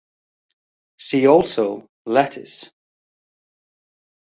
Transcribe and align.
See 0.97 1.27
also 1.27 1.87
lattice. 2.07 2.71